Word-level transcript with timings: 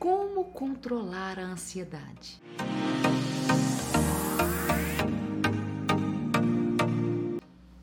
Como 0.00 0.46
controlar 0.46 1.38
a 1.38 1.42
ansiedade? 1.42 2.40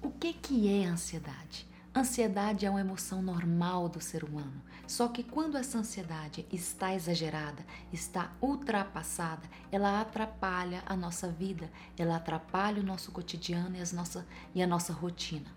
O 0.01 0.09
que, 0.09 0.33
que 0.33 0.67
é 0.67 0.87
ansiedade? 0.87 1.67
Ansiedade 1.95 2.65
é 2.65 2.71
uma 2.71 2.81
emoção 2.81 3.21
normal 3.21 3.87
do 3.87 4.01
ser 4.01 4.23
humano. 4.23 4.63
Só 4.87 5.07
que 5.09 5.21
quando 5.21 5.57
essa 5.59 5.77
ansiedade 5.77 6.43
está 6.51 6.95
exagerada, 6.95 7.63
está 7.93 8.31
ultrapassada, 8.41 9.47
ela 9.71 10.01
atrapalha 10.01 10.81
a 10.87 10.95
nossa 10.95 11.29
vida, 11.29 11.69
ela 11.95 12.15
atrapalha 12.15 12.81
o 12.81 12.85
nosso 12.85 13.11
cotidiano 13.11 13.75
e, 13.77 13.95
nossa, 13.95 14.25
e 14.55 14.63
a 14.63 14.65
nossa 14.65 14.91
rotina. 14.91 15.55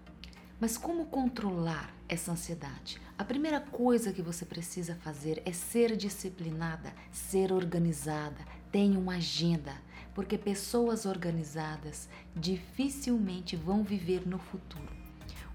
Mas 0.61 0.77
como 0.77 1.06
controlar 1.06 1.90
essa 2.06 2.32
ansiedade? 2.32 3.00
A 3.16 3.24
primeira 3.24 3.61
coisa 3.61 4.12
que 4.12 4.20
você 4.20 4.45
precisa 4.45 4.94
fazer 4.96 5.40
é 5.46 5.52
ser 5.52 5.96
disciplinada, 5.96 6.93
ser 7.11 7.50
organizada, 7.50 8.46
tenha 8.71 8.99
uma 8.99 9.14
agenda, 9.14 9.72
porque 10.14 10.36
pessoas 10.36 11.07
organizadas 11.07 12.11
dificilmente 12.36 13.57
vão 13.57 13.82
viver 13.82 14.29
no 14.29 14.38
futuro. 14.38 15.00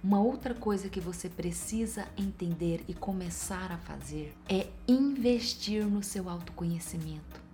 Uma 0.04 0.20
outra 0.20 0.56
coisa 0.56 0.90
que 0.90 1.00
você 1.00 1.30
precisa 1.30 2.08
entender 2.18 2.84
e 2.88 2.94
começar 2.96 3.72
a 3.72 3.78
fazer 3.78 4.34
é 4.50 4.68
investir 4.88 5.86
no 5.86 6.02
seu 6.02 6.28
autoconhecimento 6.28 7.45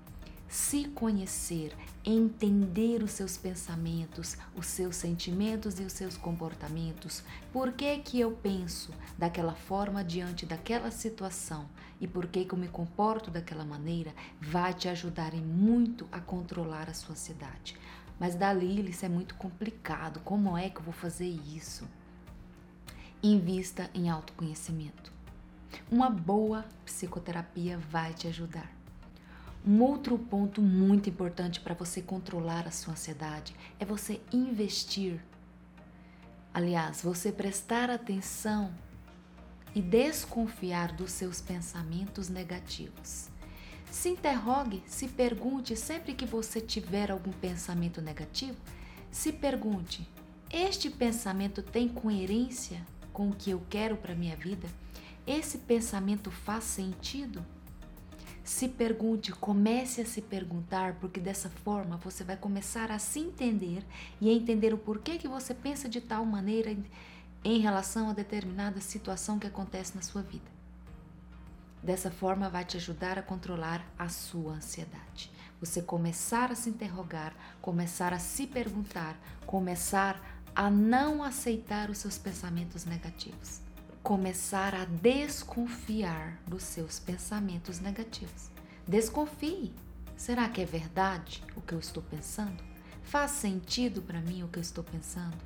se 0.51 0.83
conhecer, 0.89 1.73
entender 2.03 3.01
os 3.01 3.11
seus 3.11 3.37
pensamentos, 3.37 4.35
os 4.53 4.65
seus 4.65 4.97
sentimentos 4.97 5.79
e 5.79 5.83
os 5.83 5.93
seus 5.93 6.17
comportamentos. 6.17 7.23
Por 7.53 7.71
que 7.71 7.97
que 7.99 8.19
eu 8.19 8.33
penso 8.33 8.91
daquela 9.17 9.55
forma 9.55 10.03
diante 10.03 10.45
daquela 10.45 10.91
situação 10.91 11.69
e 12.01 12.05
por 12.07 12.27
que 12.27 12.43
que 12.43 12.53
eu 12.53 12.59
me 12.59 12.67
comporto 12.67 13.31
daquela 13.31 13.63
maneira 13.63 14.13
vai 14.41 14.73
te 14.73 14.89
ajudar 14.89 15.33
em 15.33 15.41
muito 15.41 16.05
a 16.11 16.19
controlar 16.19 16.89
a 16.89 16.93
sua 16.93 17.13
ansiedade. 17.13 17.77
Mas 18.19 18.35
dali 18.35 18.89
isso 18.89 19.05
é 19.05 19.09
muito 19.09 19.35
complicado. 19.35 20.19
Como 20.19 20.57
é 20.57 20.69
que 20.69 20.79
eu 20.79 20.83
vou 20.83 20.93
fazer 20.93 21.29
isso? 21.29 21.87
Invista 23.23 23.89
em 23.93 24.09
autoconhecimento. 24.09 25.13
Uma 25.89 26.09
boa 26.09 26.65
psicoterapia 26.83 27.77
vai 27.77 28.13
te 28.13 28.27
ajudar. 28.27 28.80
Um 29.65 29.81
outro 29.83 30.17
ponto 30.17 30.59
muito 30.59 31.07
importante 31.07 31.59
para 31.59 31.75
você 31.75 32.01
controlar 32.01 32.67
a 32.67 32.71
sua 32.71 32.93
ansiedade 32.93 33.55
é 33.79 33.85
você 33.85 34.19
investir. 34.33 35.23
Aliás, 36.51 37.03
você 37.03 37.31
prestar 37.31 37.89
atenção 37.89 38.73
e 39.75 39.81
desconfiar 39.81 40.91
dos 40.93 41.11
seus 41.11 41.39
pensamentos 41.39 42.27
negativos. 42.27 43.29
Se 43.91 44.09
interrogue, 44.09 44.81
se 44.87 45.07
pergunte 45.07 45.75
sempre 45.75 46.13
que 46.15 46.25
você 46.25 46.59
tiver 46.59 47.11
algum 47.11 47.31
pensamento 47.31 48.01
negativo, 48.01 48.57
se 49.11 49.31
pergunte: 49.31 50.09
este 50.49 50.89
pensamento 50.89 51.61
tem 51.61 51.87
coerência 51.87 52.81
com 53.13 53.29
o 53.29 53.35
que 53.35 53.51
eu 53.51 53.61
quero 53.69 53.95
para 53.95 54.15
minha 54.15 54.35
vida? 54.35 54.67
Esse 55.27 55.59
pensamento 55.59 56.31
faz 56.31 56.63
sentido? 56.63 57.45
Se 58.51 58.67
pergunte, 58.67 59.31
comece 59.31 60.01
a 60.01 60.05
se 60.05 60.21
perguntar, 60.21 60.95
porque 60.95 61.21
dessa 61.21 61.49
forma 61.49 61.95
você 61.95 62.21
vai 62.21 62.35
começar 62.35 62.91
a 62.91 62.99
se 62.99 63.17
entender 63.17 63.81
e 64.19 64.29
a 64.29 64.33
entender 64.33 64.73
o 64.73 64.77
porquê 64.77 65.17
que 65.17 65.27
você 65.27 65.53
pensa 65.53 65.87
de 65.87 66.01
tal 66.01 66.25
maneira 66.25 66.75
em 67.45 67.59
relação 67.59 68.09
a 68.09 68.13
determinada 68.13 68.81
situação 68.81 69.39
que 69.39 69.47
acontece 69.47 69.95
na 69.95 70.01
sua 70.01 70.21
vida. 70.21 70.51
Dessa 71.81 72.11
forma 72.11 72.49
vai 72.49 72.65
te 72.65 72.75
ajudar 72.75 73.17
a 73.17 73.23
controlar 73.23 73.85
a 73.97 74.09
sua 74.09 74.55
ansiedade. 74.55 75.31
Você 75.61 75.81
começar 75.81 76.51
a 76.51 76.55
se 76.55 76.69
interrogar, 76.69 77.33
começar 77.61 78.11
a 78.11 78.19
se 78.19 78.45
perguntar, 78.45 79.17
começar 79.45 80.21
a 80.53 80.69
não 80.69 81.23
aceitar 81.23 81.89
os 81.89 81.99
seus 81.99 82.17
pensamentos 82.17 82.83
negativos 82.83 83.70
começar 84.03 84.73
a 84.73 84.85
desconfiar 84.85 86.41
dos 86.47 86.63
seus 86.63 86.99
pensamentos 86.99 87.79
negativos. 87.79 88.49
Desconfie. 88.87 89.73
Será 90.17 90.49
que 90.49 90.61
é 90.61 90.65
verdade 90.65 91.43
o 91.55 91.61
que 91.61 91.73
eu 91.73 91.79
estou 91.79 92.01
pensando? 92.03 92.63
Faz 93.03 93.31
sentido 93.31 94.01
para 94.01 94.21
mim 94.21 94.43
o 94.43 94.47
que 94.47 94.57
eu 94.57 94.61
estou 94.61 94.83
pensando? 94.83 95.37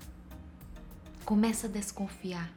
Começa 1.25 1.67
a 1.67 1.69
desconfiar 1.69 2.51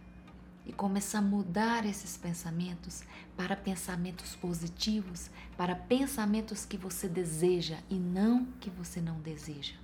e 0.67 0.73
começa 0.73 1.19
a 1.19 1.23
mudar 1.23 1.87
esses 1.87 2.17
pensamentos 2.17 3.03
para 3.37 3.57
pensamentos 3.57 4.37
positivos, 4.37 5.31
para 5.57 5.75
pensamentos 5.75 6.65
que 6.65 6.77
você 6.77 7.09
deseja 7.09 7.79
e 7.89 7.95
não 7.95 8.45
que 8.61 8.69
você 8.69 9.01
não 9.01 9.19
deseja. 9.21 9.75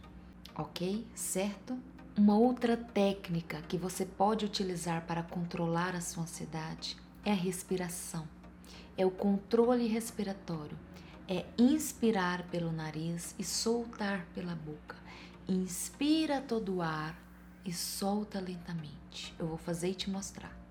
Ok? 0.55 1.07
Certo? 1.15 1.79
Uma 2.17 2.39
outra 2.39 2.77
técnica 2.77 3.61
que 3.63 3.77
você 3.77 4.07
pode 4.07 4.45
utilizar 4.45 5.05
para 5.05 5.25
controlar 5.25 5.97
a 5.97 6.01
sua 6.01 6.23
ansiedade 6.23 6.97
é 7.25 7.33
a 7.33 7.35
respiração. 7.35 8.29
É 8.97 9.05
o 9.05 9.11
controle 9.11 9.89
respiratório. 9.89 10.79
É 11.27 11.45
inspirar 11.59 12.45
pelo 12.45 12.71
nariz 12.71 13.35
e 13.37 13.43
soltar 13.43 14.27
pela 14.33 14.55
boca. 14.55 14.95
Inspira 15.49 16.41
todo 16.41 16.77
o 16.77 16.83
ar 16.83 17.19
e 17.65 17.73
solta 17.73 18.39
lentamente. 18.39 19.35
Eu 19.37 19.49
vou 19.49 19.59
fazer 19.59 19.91
e 19.91 19.95
te 19.95 20.09
mostrar. 20.09 20.64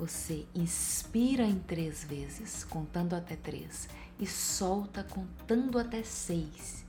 Você 0.00 0.46
inspira 0.54 1.44
em 1.44 1.58
três 1.58 2.02
vezes, 2.02 2.64
contando 2.64 3.12
até 3.12 3.36
três, 3.36 3.86
e 4.18 4.26
solta 4.26 5.04
contando 5.04 5.78
até 5.78 6.02
seis. 6.02 6.86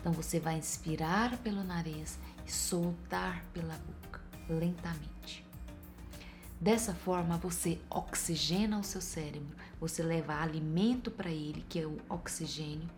Então 0.00 0.12
você 0.12 0.40
vai 0.40 0.56
inspirar 0.56 1.36
pelo 1.40 1.62
nariz 1.62 2.18
e 2.46 2.50
soltar 2.50 3.44
pela 3.52 3.76
boca, 3.76 4.18
lentamente. 4.48 5.44
Dessa 6.58 6.94
forma 6.94 7.36
você 7.36 7.78
oxigena 7.90 8.78
o 8.78 8.82
seu 8.82 9.02
cérebro, 9.02 9.54
você 9.78 10.02
leva 10.02 10.40
alimento 10.40 11.10
para 11.10 11.28
ele, 11.28 11.66
que 11.68 11.80
é 11.80 11.86
o 11.86 11.98
oxigênio, 12.08 12.88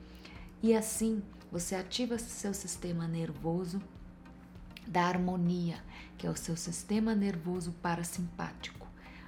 e 0.62 0.76
assim 0.76 1.20
você 1.50 1.74
ativa 1.74 2.18
seu 2.18 2.54
sistema 2.54 3.08
nervoso 3.08 3.82
da 4.86 5.06
harmonia, 5.06 5.82
que 6.16 6.24
é 6.24 6.30
o 6.30 6.36
seu 6.36 6.56
sistema 6.56 7.16
nervoso 7.16 7.72
parasimpático. 7.82 8.85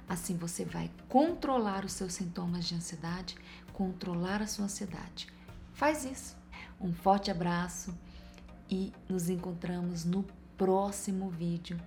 Assim 0.09 0.35
você 0.35 0.65
vai 0.65 0.89
controlar 1.07 1.85
os 1.85 1.93
seus 1.93 2.13
sintomas 2.13 2.65
de 2.65 2.73
ansiedade, 2.73 3.35
controlar 3.71 4.41
a 4.41 4.47
sua 4.47 4.65
ansiedade. 4.65 5.27
Faz 5.71 6.03
isso. 6.03 6.35
Um 6.81 6.91
forte 6.91 7.29
abraço 7.29 7.95
e 8.69 8.91
nos 9.07 9.29
encontramos 9.29 10.03
no 10.03 10.25
próximo 10.57 11.29
vídeo. 11.29 11.79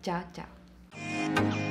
Tchau, 0.00 0.22
tchau. 0.32 1.67